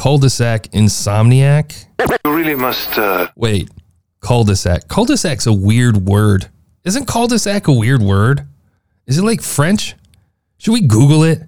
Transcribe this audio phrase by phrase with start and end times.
[0.00, 1.84] cul-de-sac insomniac.
[2.24, 3.68] You really must, uh, Wait,
[4.20, 4.88] cul-de-sac.
[4.88, 6.48] Cul-de-sac's a weird word.
[6.84, 8.46] Isn't cul-de-sac a weird word?
[9.06, 9.94] Is it like French?
[10.56, 11.42] Should we Google it?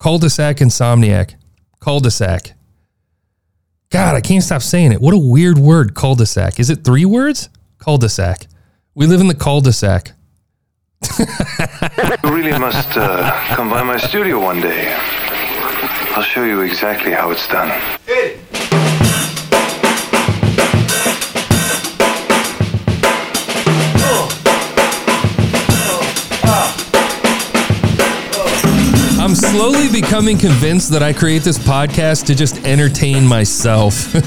[0.00, 1.34] Cul-de-sac insomniac.
[1.78, 2.54] Cul-de-sac.
[3.90, 5.00] God, I can't stop saying it.
[5.00, 6.58] What a weird word, cul-de-sac.
[6.58, 7.48] Is it three words?
[7.78, 8.48] Cul-de-sac.
[8.96, 10.10] We live in the cul-de-sac.
[11.20, 11.26] you
[12.34, 15.27] really must, uh, come by my studio one day.
[16.18, 17.70] I'll show you exactly how it's done.
[29.20, 34.12] I'm slowly becoming convinced that I create this podcast to just entertain myself.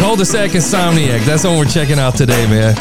[0.00, 1.26] Cul-de-sac Insomniac.
[1.26, 2.74] That's the one we're checking out today, man.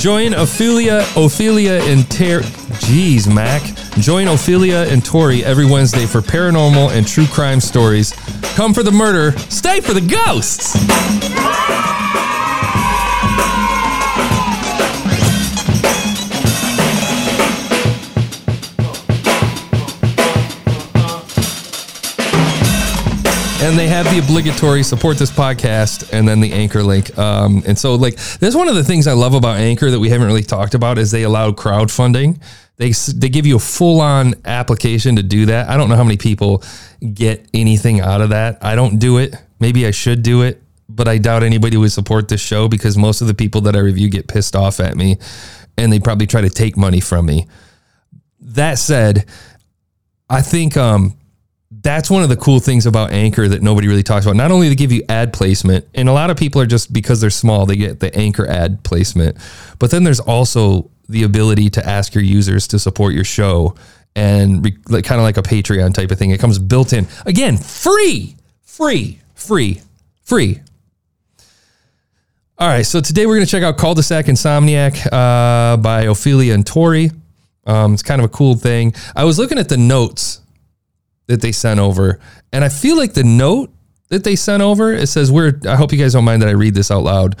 [0.00, 2.40] Join Ophelia, Ophelia and Ter.
[2.80, 3.79] Jeez, Mac.
[3.98, 8.12] Join Ophelia and Tori every Wednesday for paranormal and true crime stories.
[8.54, 10.76] Come for the murder, stay for the ghosts.
[23.62, 27.78] and they have the obligatory support this podcast and then the anchor link um, and
[27.78, 30.42] so like that's one of the things i love about anchor that we haven't really
[30.42, 32.40] talked about is they allow crowdfunding
[32.80, 35.68] they, they give you a full-on application to do that.
[35.68, 36.64] I don't know how many people
[37.12, 38.64] get anything out of that.
[38.64, 39.36] I don't do it.
[39.60, 43.20] Maybe i should do it but i doubt anybody would support this show because most
[43.20, 45.18] of the people that i review get pissed off at me
[45.76, 47.46] and they probably try to take money from me.
[48.40, 49.26] That said
[50.28, 51.16] i think um,
[51.70, 54.36] that's one of the cool things about Anchor that nobody really talks about.
[54.36, 57.20] Not only they give you ad placement, and a lot of people are just because
[57.20, 59.36] they're small, they get the Anchor ad placement,
[59.78, 63.74] but then there's also the ability to ask your users to support your show
[64.16, 66.30] and re, like kind of like a Patreon type of thing.
[66.30, 67.06] It comes built in.
[67.26, 69.80] Again, free, free, free,
[70.22, 70.60] free.
[72.58, 76.66] All right, so today we're going to check out Cul-de-sac Insomniac uh, by Ophelia and
[76.66, 77.10] Tori.
[77.66, 78.92] Um, it's kind of a cool thing.
[79.16, 80.40] I was looking at the notes
[81.30, 82.18] that they sent over.
[82.52, 83.72] And I feel like the note
[84.08, 86.52] that they sent over, it says, We're, I hope you guys don't mind that I
[86.52, 87.36] read this out loud.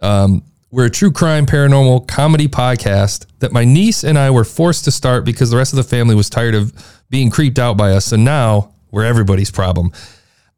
[0.00, 4.84] Um, we're a true crime paranormal comedy podcast that my niece and I were forced
[4.84, 6.72] to start because the rest of the family was tired of
[7.08, 8.06] being creeped out by us.
[8.06, 9.92] So now we're everybody's problem.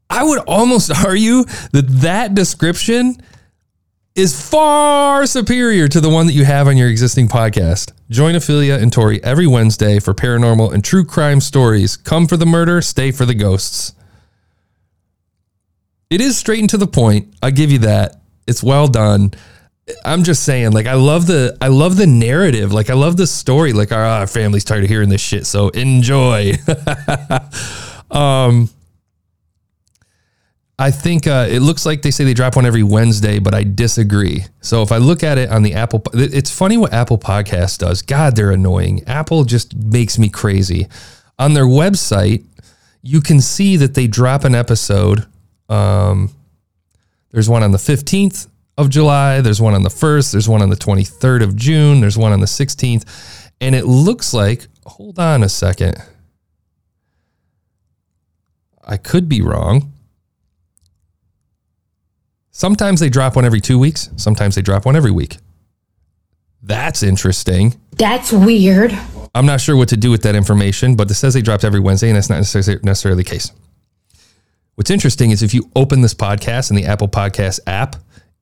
[0.08, 3.22] I would almost argue that that description
[4.16, 7.92] is far superior to the one that you have on your existing podcast.
[8.10, 11.96] Join Ophelia and Tori every Wednesday for paranormal and true crime stories.
[11.96, 13.94] Come for the murder, stay for the ghosts.
[16.10, 17.32] It is straight and to the point.
[17.40, 18.16] I give you that.
[18.48, 19.32] It's well done.
[20.04, 22.72] I'm just saying, like, I love the I love the narrative.
[22.72, 23.72] Like, I love the story.
[23.72, 26.54] Like, our, our family's tired of hearing this shit, so enjoy.
[28.10, 28.68] um
[30.80, 33.64] I think uh, it looks like they say they drop one every Wednesday, but I
[33.64, 34.46] disagree.
[34.62, 38.00] So if I look at it on the Apple, it's funny what Apple Podcast does.
[38.00, 39.04] God, they're annoying.
[39.06, 40.88] Apple just makes me crazy.
[41.38, 42.46] On their website,
[43.02, 45.26] you can see that they drop an episode.
[45.68, 46.30] Um,
[47.30, 48.48] there's one on the 15th
[48.80, 49.40] of July.
[49.40, 50.32] There's one on the 1st.
[50.32, 52.00] There's one on the 23rd of June.
[52.00, 53.50] There's one on the 16th.
[53.60, 55.96] And it looks like, hold on a second.
[58.82, 59.92] I could be wrong.
[62.50, 64.10] Sometimes they drop one every two weeks.
[64.16, 65.36] Sometimes they drop one every week.
[66.62, 67.78] That's interesting.
[67.92, 68.98] That's weird.
[69.34, 71.80] I'm not sure what to do with that information, but it says they dropped every
[71.80, 72.38] Wednesday, and that's not
[72.84, 73.52] necessarily the case.
[74.74, 77.96] What's interesting is if you open this podcast in the Apple Podcast app,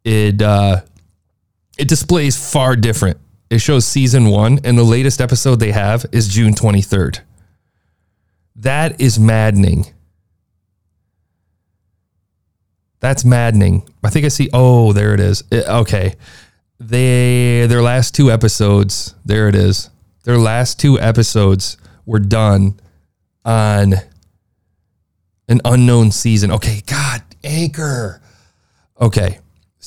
[0.09, 0.81] it uh,
[1.77, 3.19] it displays far different.
[3.51, 7.21] It shows season one, and the latest episode they have is June 23rd.
[8.57, 9.87] That is maddening.
[13.01, 13.89] That's maddening.
[14.03, 14.49] I think I see.
[14.53, 15.45] Oh, there it is.
[15.51, 16.17] It, okay,
[16.81, 19.15] they their last two episodes.
[19.27, 19.91] There it is.
[20.25, 21.77] Their last two episodes
[22.07, 22.81] were done
[23.45, 23.95] on
[25.49, 26.51] an unknown season.
[26.51, 28.21] Okay, God, Anchor.
[29.01, 29.39] Okay,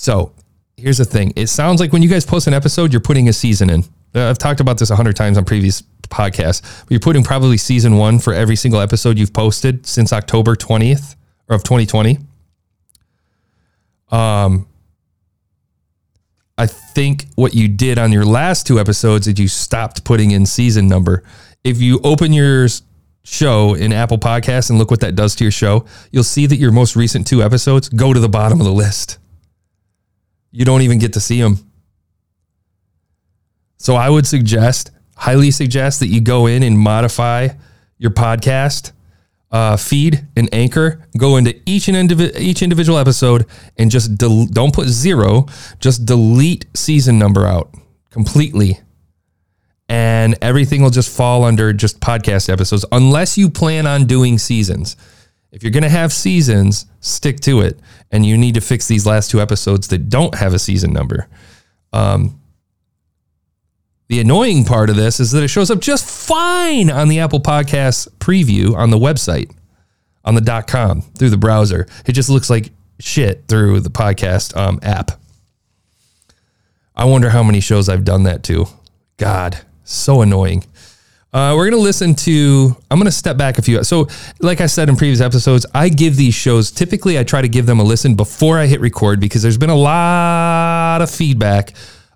[0.02, 0.34] so
[0.78, 1.32] here's the thing.
[1.36, 3.84] It sounds like when you guys post an episode, you're putting a season in.
[4.16, 6.84] Uh, I've talked about this a hundred times on previous podcasts.
[6.84, 11.16] But you're putting probably season one for every single episode you've posted since October 20th
[11.48, 12.18] or of 2020.
[14.10, 14.68] Um,
[16.58, 20.48] I think what you did on your last two episodes is you stopped putting in
[20.48, 21.24] season number.
[21.64, 22.68] If you open your
[23.24, 26.56] show in Apple Podcasts and look what that does to your show, you'll see that
[26.56, 29.20] your most recent two episodes go to the bottom of the list.
[30.52, 31.58] You don't even get to see them.
[33.78, 37.50] So I would suggest, highly suggest that you go in and modify
[37.98, 38.92] your podcast
[39.52, 43.46] uh, feed and anchor, go into each and indivi- each individual episode
[43.78, 45.46] and just del- don't put zero,
[45.80, 47.74] just delete season number out
[48.12, 48.80] completely.
[49.90, 54.96] And everything will just fall under just podcast episodes unless you plan on doing seasons.
[55.52, 57.80] If you're going to have seasons, stick to it.
[58.12, 61.28] And you need to fix these last two episodes that don't have a season number.
[61.94, 62.40] Um,
[64.08, 67.40] the annoying part of this is that it shows up just fine on the Apple
[67.40, 69.54] Podcasts preview on the website,
[70.26, 71.88] on the .com through the browser.
[72.06, 75.12] It just looks like shit through the podcast um, app.
[76.96, 78.68] I wonder how many shows I've done that to.
[79.18, 80.66] God, so annoying.
[81.34, 83.84] Uh, we're going to listen to, I'm going to step back a few.
[83.84, 84.08] So,
[84.42, 87.66] like I said in previous episodes, I give these shows, typically I try to give
[87.66, 91.74] them a listen before I hit record because there's been a lot of feedback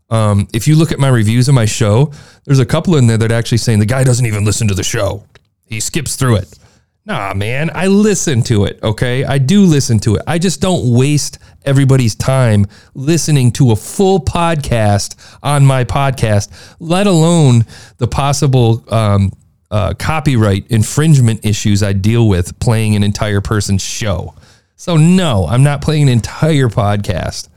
[0.10, 2.12] um, if you look at my reviews of my show,
[2.46, 4.74] there's a couple in there that are actually saying the guy doesn't even listen to
[4.74, 5.26] the show.
[5.66, 6.60] He skips through it.
[7.07, 8.80] Nah, man, I listen to it.
[8.81, 9.24] Okay.
[9.24, 10.24] I do listen to it.
[10.25, 12.66] I just don't waste everybody's time
[12.96, 17.66] listening to a full podcast on my podcast, let alone
[17.98, 19.31] the possible um,
[19.69, 24.34] uh, copyright infringement issues I deal with playing an entire person's show.
[24.75, 27.50] So, no, I'm not playing an entire podcast,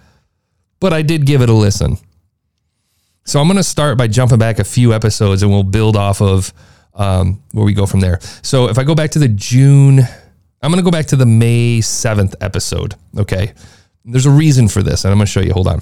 [0.79, 1.97] but I did give it a listen.
[3.25, 6.23] So I'm going to start by jumping back a few episodes and we'll build off
[6.23, 6.53] of
[6.99, 8.19] um, where we go from there.
[8.43, 10.01] So if I go back to the June,
[10.61, 12.95] I'm going to go back to the May 7th episode.
[13.17, 13.55] Okay.
[14.05, 15.53] There's a reason for this, and I'm going to show you.
[15.53, 15.81] Hold on.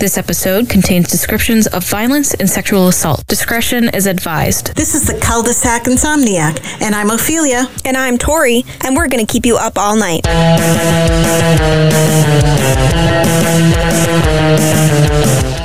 [0.00, 3.26] This episode contains descriptions of violence and sexual assault.
[3.26, 4.76] Discretion is advised.
[4.76, 7.68] This is the cul-de-sac insomniac, and I'm Ophelia.
[7.84, 10.20] And I'm Tori, and we're going to keep you up all night.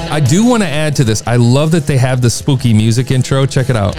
[0.10, 1.22] I do want to add to this.
[1.28, 3.46] I love that they have the spooky music intro.
[3.46, 3.94] Check it out.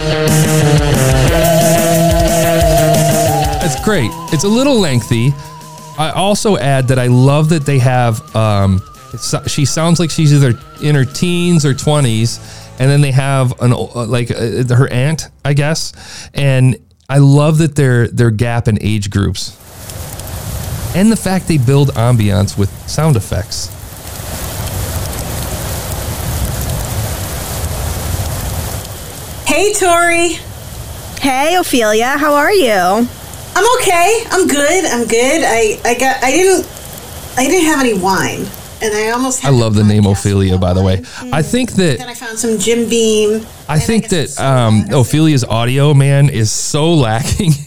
[3.63, 4.11] It's great.
[4.33, 5.33] It's a little lengthy.
[5.97, 8.35] I also add that I love that they have.
[8.35, 8.81] Um,
[9.47, 12.39] she sounds like she's either in her teens or twenties,
[12.79, 16.77] and then they have an uh, like uh, her aunt, I guess, and
[17.09, 19.55] I love that they're they're gap in age groups,
[20.95, 23.71] and the fact they build ambiance with sound effects.
[29.47, 30.39] Hey, Tori.
[31.21, 32.17] Hey, Ophelia.
[32.17, 33.07] How are you?
[33.57, 34.23] I'm okay.
[34.31, 34.85] I'm good.
[34.85, 35.43] I'm good.
[35.45, 36.23] I, I got.
[36.23, 36.67] I didn't.
[37.37, 38.45] I didn't have any wine,
[38.85, 39.43] and I almost.
[39.43, 41.01] I love the name Ophelia, by the way.
[41.33, 41.97] I think that.
[41.97, 43.45] Then I found some Jim Beam.
[43.67, 47.51] I think that um, Ophelia's audio, man, is so lacking.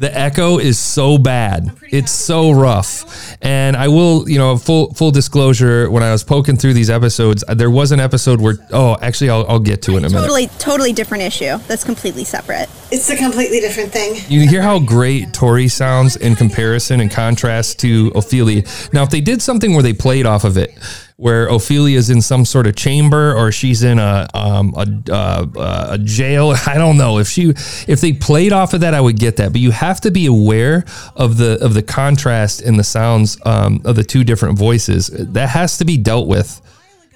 [0.00, 1.70] the echo is so bad.
[1.90, 3.36] It's so rough.
[3.42, 7.44] And I will, you know, full full disclosure, when I was poking through these episodes,
[7.46, 10.08] uh, there was an episode where oh, actually I'll, I'll get to it in a
[10.08, 10.20] minute.
[10.22, 11.58] Totally totally different issue.
[11.68, 12.70] That's completely separate.
[12.90, 14.16] It's a completely different thing.
[14.28, 18.62] You hear how great Tori sounds in comparison and contrast to Ophelia.
[18.94, 20.72] Now, if they did something where they played off of it,
[21.20, 25.98] where Ophelia's in some sort of chamber or she's in a um, a, uh, a
[25.98, 26.54] jail.
[26.66, 29.52] I don't know if she if they played off of that, I would get that.
[29.52, 30.82] But you have to be aware
[31.14, 35.08] of the of the contrast in the sounds um, of the two different voices.
[35.08, 36.58] That has to be dealt with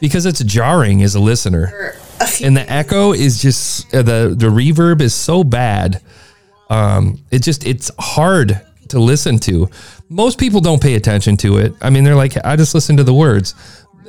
[0.02, 1.94] because it's jarring as a listener.
[2.42, 6.02] And the echo is just uh, the the reverb is so bad.
[6.68, 8.60] Um, it just it's hard
[8.90, 9.70] to listen to.
[10.10, 11.72] Most people don't pay attention to it.
[11.80, 13.54] I mean, they're like, I just listen to the words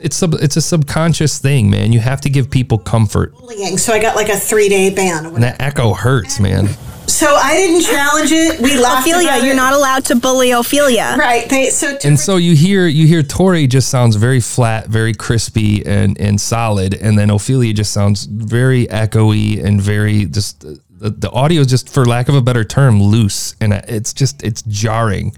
[0.06, 1.92] it's sub, it's a subconscious thing, man.
[1.92, 3.36] You have to give people comfort.
[3.78, 5.26] So I got like a three day ban.
[5.26, 6.70] And that echo hurts, man.
[7.08, 8.60] So I didn't challenge it.
[8.62, 9.08] We laughed.
[9.08, 9.58] Ophelia, you're it.
[9.58, 11.16] not allowed to bully Ophelia.
[11.18, 11.48] Right.
[11.50, 15.86] They, so and so you hear you hear Tori just sounds very flat, very crispy
[15.86, 21.32] and and solid, and then Ophelia just sounds very echoey and very just the, the
[21.32, 25.36] audio is just for lack of a better term loose, and it's just it's jarring.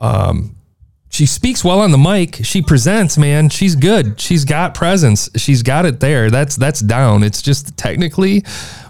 [0.00, 0.56] Um,
[1.16, 2.40] she speaks well on the mic.
[2.44, 3.48] She presents, man.
[3.48, 4.20] She's good.
[4.20, 5.30] She's got presence.
[5.34, 6.30] She's got it there.
[6.30, 7.22] That's that's down.
[7.22, 8.44] It's just technically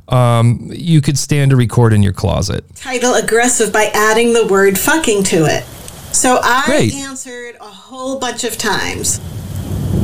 [0.09, 2.64] um, you could stand to record in your closet.
[2.75, 5.64] Title aggressive by adding the word fucking to it.
[6.12, 6.95] So I Great.
[6.95, 9.21] answered a whole bunch of times.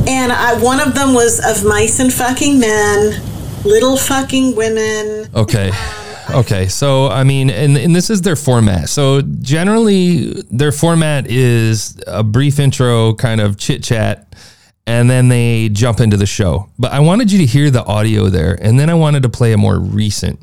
[0.07, 3.21] And I, one of them was of mice and fucking men,
[3.65, 5.29] little fucking women.
[5.35, 5.71] Okay.
[6.31, 8.89] Okay, so I mean, and, and this is their format.
[8.89, 14.33] So generally, their format is a brief intro, kind of chit chat,
[14.87, 16.69] and then they jump into the show.
[16.79, 19.53] But I wanted you to hear the audio there, and then I wanted to play
[19.53, 20.39] a more recent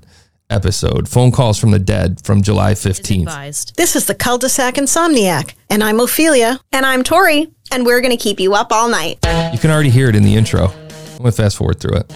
[0.51, 3.75] episode phone calls from the dead from July 15th.
[3.77, 6.61] This is the cul de sac insomniac, and I'm Ophelia.
[6.73, 9.19] And I'm Tori, and we're going to keep you up all night.
[9.53, 10.67] You can already hear it in the intro.
[10.69, 12.13] I'm going to fast forward through it.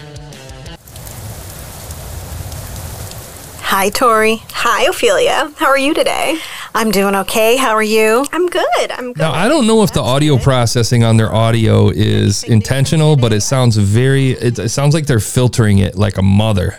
[3.67, 4.43] Hi, Tori.
[4.51, 5.51] Hi, Ophelia.
[5.57, 6.37] How are you today?
[6.75, 7.57] I'm doing okay.
[7.57, 8.23] How are you?
[8.31, 8.91] I'm good.
[8.91, 9.17] I'm good.
[9.17, 13.41] Now, I don't know if the audio processing on their audio is intentional, but it
[13.41, 16.77] sounds very, it, it sounds like they're filtering it like a mother.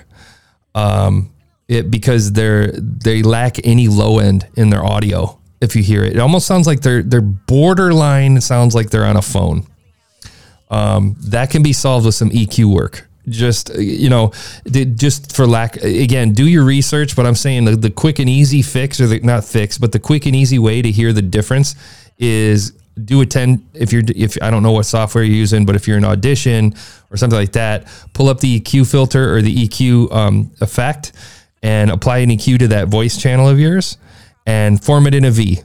[0.77, 1.33] Um,
[1.67, 5.41] it because they're they lack any low end in their audio.
[5.61, 8.41] If you hear it, it almost sounds like they're they're borderline.
[8.41, 9.67] Sounds like they're on a phone.
[10.71, 13.09] Um, that can be solved with some EQ work.
[13.29, 14.33] Just uh, you know,
[14.71, 17.17] just for lack again, do your research.
[17.17, 19.99] But I'm saying the, the quick and easy fix, or the not fix, but the
[19.99, 21.75] quick and easy way to hear the difference
[22.19, 22.73] is
[23.05, 25.87] do a 10 if you're if I don't know what software you're using, but if
[25.87, 26.75] you're in Audition
[27.11, 31.13] or something like that, pull up the EQ filter or the EQ um, effect
[31.63, 33.99] and apply an EQ to that voice channel of yours
[34.47, 35.61] and form it in a V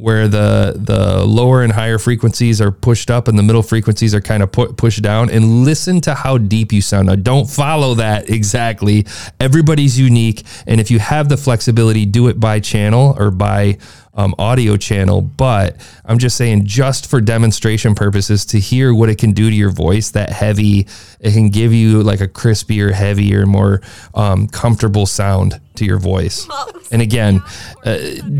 [0.00, 4.20] where the the lower and higher frequencies are pushed up and the middle frequencies are
[4.20, 7.08] kind of pu- pushed down and listen to how deep you sound.
[7.08, 9.06] Now don't follow that exactly.
[9.38, 13.78] Everybody's unique and if you have the flexibility do it by channel or by
[14.14, 15.76] um, audio channel, but
[16.10, 19.70] I'm just saying, just for demonstration purposes, to hear what it can do to your
[19.70, 20.88] voice, that heavy,
[21.20, 23.80] it can give you like a crispier, heavier, more
[24.14, 26.48] um, comfortable sound to your voice.
[26.92, 27.40] And again,
[27.84, 27.98] uh,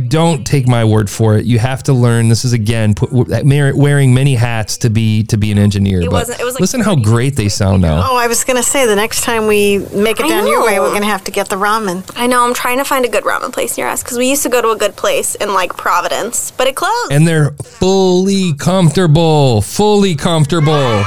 [0.09, 1.45] don't take my word for it.
[1.47, 2.29] You have to learn.
[2.29, 6.01] This is again put, wearing many hats to be to be an engineer.
[6.01, 8.05] but wasn't- it was like listen how great they sound now.
[8.11, 10.81] Oh, I was going to say the next time we make it down your way,
[10.81, 12.03] we're going to have to get the ramen.
[12.17, 12.45] I know.
[12.45, 14.61] I'm trying to find a good ramen place near us because we used to go
[14.61, 17.13] to a good place in like Providence, but it closed.
[17.13, 21.05] and they're fully comfortable, fully comfortable.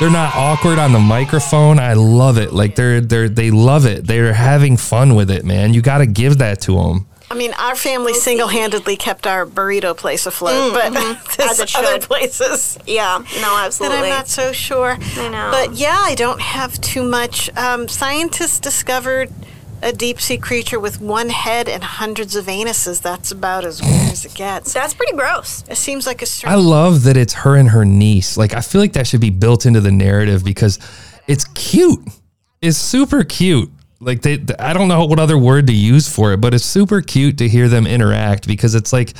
[0.00, 1.78] They're not awkward on the microphone.
[1.78, 2.52] I love it.
[2.52, 4.06] Like they're they're they love it.
[4.06, 5.72] They're having fun with it, man.
[5.72, 7.06] You got to give that to them.
[7.30, 11.92] I mean, our family single-handedly kept our burrito place afloat, but As there's it other
[11.94, 12.02] should.
[12.02, 13.18] places yeah.
[13.18, 13.98] No, that absolutely.
[13.98, 14.98] I'm not so sure.
[15.00, 15.48] I know.
[15.50, 17.48] But yeah, I don't have too much.
[17.56, 19.32] Um, scientists discovered
[19.84, 23.02] a deep sea creature with one head and hundreds of anuses.
[23.02, 24.72] That's about as weird as it gets.
[24.72, 25.62] That's pretty gross.
[25.68, 26.64] It seems like a I strange.
[26.64, 28.36] love that it's her and her niece.
[28.38, 30.78] Like I feel like that should be built into the narrative because
[31.26, 32.00] it's cute.
[32.62, 33.70] It's super cute.
[34.00, 37.02] Like they, I don't know what other word to use for it, but it's super
[37.02, 39.12] cute to hear them interact because it's like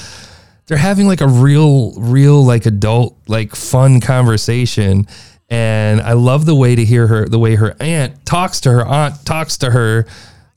[0.67, 5.07] they're having like a real, real like adult, like fun conversation.
[5.51, 8.85] And I love the way to hear her, the way her aunt talks to her
[8.87, 10.07] aunt, talks to her.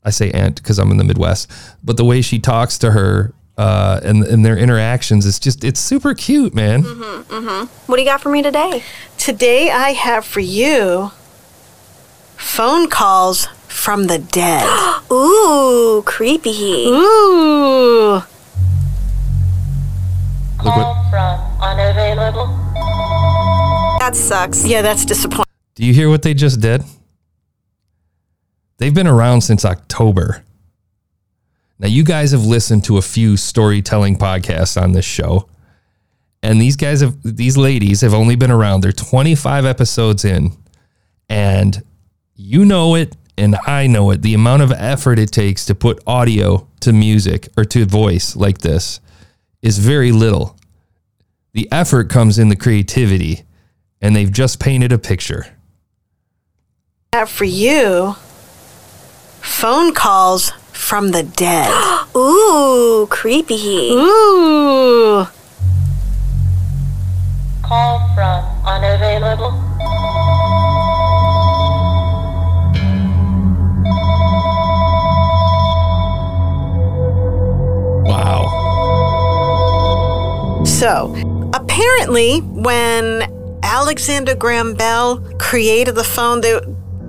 [0.04, 1.50] I say aunt because I'm in the Midwest,
[1.82, 5.80] but the way she talks to her uh, and, and their interactions, it's just, it's
[5.80, 6.82] super cute, man.
[6.82, 8.84] What do you got for me today?
[9.18, 11.10] Today I have for you
[12.36, 14.64] phone calls from the dead.
[15.12, 16.86] Ooh, creepy.
[16.86, 18.22] Ooh.
[20.64, 22.46] Look what, Call from unavailable.
[23.98, 24.66] That sucks.
[24.66, 25.44] Yeah, that's disappointing.
[25.74, 26.82] do you hear what they just did?
[28.78, 30.44] They've been around since October.
[31.78, 35.48] Now, you guys have listened to a few storytelling podcasts on this show.
[36.42, 38.80] And these guys have, these ladies have only been around.
[38.80, 40.52] They're 25 episodes in.
[41.28, 41.82] And
[42.34, 44.22] you know it, and I know it.
[44.22, 48.58] The amount of effort it takes to put audio to music or to voice like
[48.58, 49.00] this
[49.60, 50.56] is very little.
[51.52, 53.42] The effort comes in the creativity,
[54.00, 55.56] and they've just painted a picture.
[57.12, 58.14] Have for you
[59.48, 61.72] phone calls from the dead.
[62.16, 63.90] Ooh, creepy.
[63.90, 65.26] Ooh.
[67.62, 69.50] Call from unavailable.
[78.06, 78.44] Wow.
[80.64, 81.14] So,
[81.54, 86.58] apparently, when Alexander Graham Bell created the phone, they,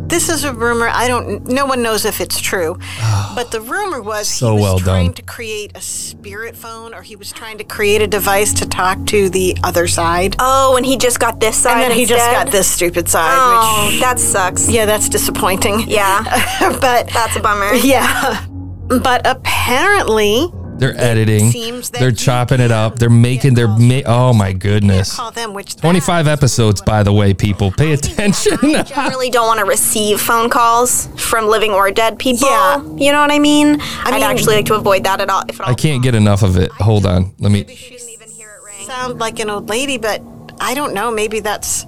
[0.09, 0.87] this is a rumor.
[0.89, 1.45] I don't.
[1.47, 2.77] No one knows if it's true,
[3.35, 5.13] but the rumor was So he was well trying done.
[5.15, 9.05] to create a spirit phone, or he was trying to create a device to talk
[9.07, 11.73] to the other side, Oh, and he just got this side.
[11.73, 12.45] and then he just instead?
[12.45, 13.35] got this stupid side.
[13.37, 14.69] Oh, which, that sucks.
[14.69, 15.81] yeah, that's disappointing.
[15.87, 16.23] Yeah,
[16.81, 17.73] but that's a bummer.
[17.75, 18.45] yeah,
[18.87, 20.51] but apparently.
[20.79, 21.51] They're editing.
[21.51, 22.97] seems that They're chopping it up.
[22.97, 23.53] They're making.
[23.53, 25.15] get They're ma- Oh my goodness.
[25.15, 27.71] call them, which 25 episodes, by the way, people.
[27.71, 28.57] Pay attention.
[28.63, 32.47] I generally don't want to receive phone calls from living or dead people.
[32.49, 32.81] Yeah.
[32.97, 33.79] You know what I mean?
[33.81, 35.43] I would mean- actually like to avoid that at all.
[35.47, 36.71] If at all I can't get enough of it.
[36.73, 37.33] Hold on.
[37.39, 37.65] Let me.
[37.75, 38.87] Shouldn't even hear it ring.
[38.87, 40.21] sound like an old lady, but
[40.61, 41.11] I don't know.
[41.11, 41.85] Maybe that's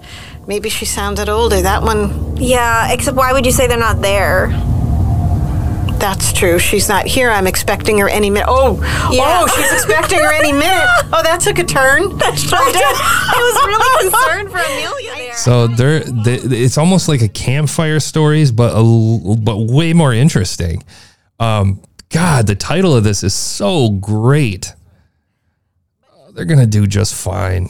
[0.47, 1.61] maybe she sounded older.
[1.61, 4.47] That one, Yeah, except why would you say they're not there?
[6.01, 6.57] That's true.
[6.59, 7.29] She's not here.
[7.29, 8.47] I'm expecting her any minute.
[8.49, 8.77] Oh,
[9.11, 9.43] Yeah.
[9.43, 10.87] oh, she's expecting her any minute.
[11.13, 12.17] Oh, that took a turn.
[12.17, 12.57] That's true.
[12.57, 15.33] I was really concerned for Amelia there.
[15.35, 20.13] So they're, they, it's almost like a campfire stories, but a, l- but way more
[20.13, 20.83] interesting.
[21.39, 24.73] Um, God, the title of this is so great.
[26.11, 27.69] Uh, They're gonna do just fine.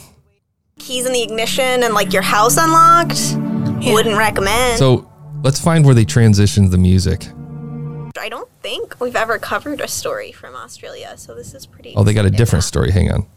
[0.80, 3.20] Keys in the ignition and like your house unlocked.
[3.92, 4.78] Wouldn't recommend.
[4.78, 5.10] So
[5.44, 7.26] let's find where they transitioned the music.
[8.20, 11.94] I don't think we've ever covered a story from Australia, so this is pretty.
[11.96, 12.92] Oh, they got a different story.
[12.92, 13.28] Hang on.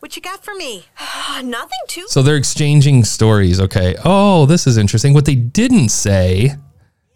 [0.00, 0.86] What you got for me?
[1.42, 2.06] Nothing too.
[2.08, 3.60] So they're exchanging stories.
[3.60, 3.94] Okay.
[4.04, 5.14] Oh, this is interesting.
[5.14, 6.52] What they didn't say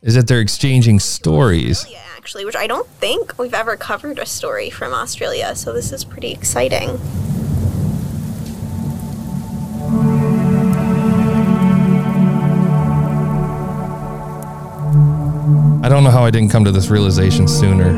[0.03, 1.87] is that they're exchanging stories.
[1.91, 5.93] Yeah, actually, which I don't think we've ever covered a story from Australia, so this
[5.93, 7.01] is pretty exciting.
[15.87, 17.93] I don't know how I didn't come to this realization sooner.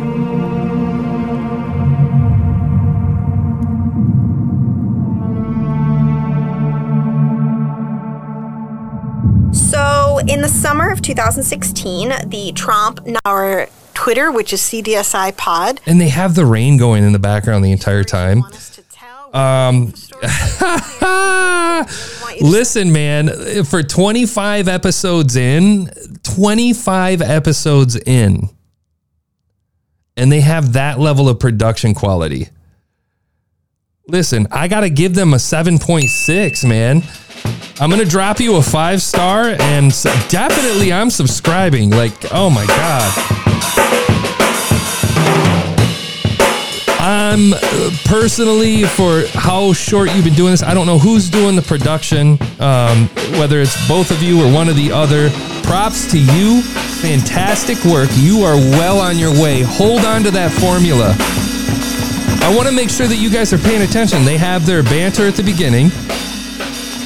[9.55, 15.81] So, in the summer of 2016, the Trump Our Twitter, which is CDSI Pod.
[15.87, 18.41] And they have the rain going in the background the entire time.
[18.41, 19.35] Want us to tell?
[19.35, 19.95] Um,
[22.41, 25.91] Listen, man, for 25 episodes in,
[26.39, 28.49] 25 episodes in,
[30.17, 32.47] and they have that level of production quality.
[34.07, 37.03] Listen, I got to give them a 7.6, man.
[37.81, 39.91] I'm going to drop you a five star, and
[40.29, 41.91] definitely I'm subscribing.
[41.91, 44.28] Like, oh my God.
[47.09, 47.59] I'm uh,
[48.05, 50.63] personally for how short you've been doing this.
[50.63, 53.09] I don't know who's doing the production, um,
[53.41, 55.31] whether it's both of you or one or the other.
[55.63, 56.61] Props to you.
[57.01, 58.11] Fantastic work.
[58.17, 59.63] You are well on your way.
[59.63, 61.15] Hold on to that formula.
[62.47, 64.27] I want to make sure that you guys are paying attention.
[64.27, 65.89] They have their banter at the beginning.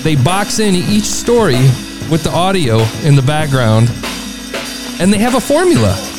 [0.02, 1.62] They box in each story
[2.10, 3.88] with the audio in the background,
[5.00, 6.11] and they have a formula.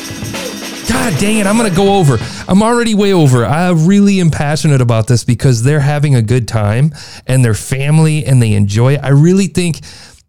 [1.04, 2.16] God dang it, I'm going to go over.
[2.48, 3.44] I'm already way over.
[3.44, 6.94] I really am passionate about this because they're having a good time
[7.26, 9.00] and their family and they enjoy it.
[9.02, 9.80] I really think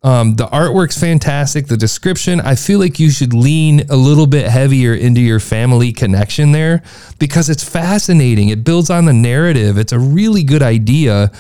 [0.04, 1.68] um, the artwork's fantastic.
[1.68, 5.94] The description, I feel like you should lean a little bit heavier into your family
[5.94, 6.84] connection there
[7.20, 8.50] because it's fascinating.
[8.50, 9.78] It builds on the narrative.
[9.78, 11.32] It's a really good idea.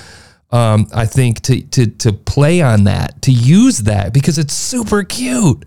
[0.51, 5.03] Um, I think to to to play on that, to use that because it's super
[5.03, 5.65] cute.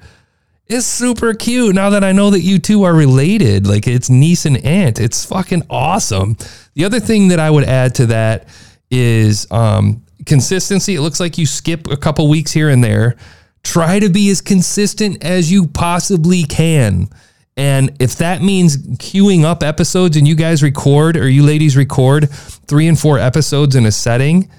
[0.69, 3.67] It's super cute now that I know that you two are related.
[3.67, 5.01] Like it's niece and aunt.
[5.01, 6.37] It's fucking awesome.
[6.75, 8.49] The other thing that I would add to that
[8.91, 10.95] is um, consistency.
[10.95, 13.17] It looks like you skip a couple weeks here and there.
[13.63, 17.09] Try to be as consistent as you possibly can.
[17.57, 22.31] And if that means queuing up episodes and you guys record or you ladies record
[22.31, 24.51] three and four episodes in a setting,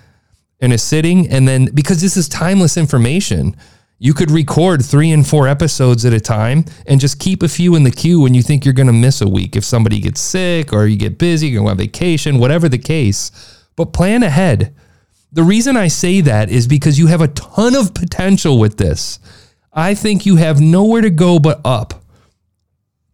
[0.59, 3.55] in a sitting, and then because this is timeless information,
[4.01, 7.75] you could record three and four episodes at a time and just keep a few
[7.75, 9.57] in the queue when you think you're going to miss a week.
[9.57, 13.31] If somebody gets sick or you get busy, you're going on vacation, whatever the case,
[13.75, 14.73] but plan ahead.
[15.33, 19.19] The reason I say that is because you have a ton of potential with this.
[19.73, 21.93] I think you have nowhere to go but up.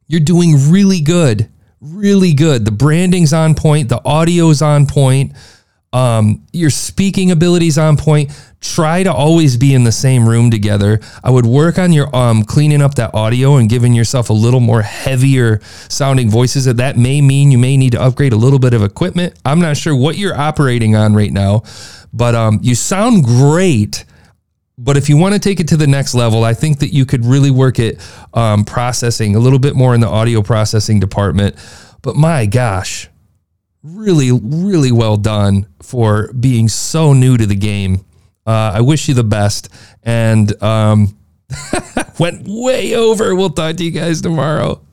[0.07, 1.49] You're doing really good,
[1.81, 2.63] really good.
[2.63, 5.33] The branding's on point, the audio's on point,
[5.95, 8.29] um, your speaking abilities on point.
[8.59, 10.99] Try to always be in the same room together.
[11.23, 14.59] I would work on your um, cleaning up that audio and giving yourself a little
[14.59, 16.65] more heavier sounding voices.
[16.65, 19.39] That that may mean you may need to upgrade a little bit of equipment.
[19.45, 21.63] I'm not sure what you're operating on right now,
[22.11, 24.03] but um, you sound great.
[24.77, 27.05] But if you want to take it to the next level, I think that you
[27.05, 27.95] could really work at
[28.33, 31.55] um, processing a little bit more in the audio processing department.
[32.01, 33.07] But my gosh,
[33.85, 38.03] really, really well done for being so new to the game.
[38.45, 39.69] Uh, I wish you the best.
[40.03, 41.17] And um,
[42.19, 43.35] went way over.
[43.35, 44.84] We'll talk to you guys tomorrow.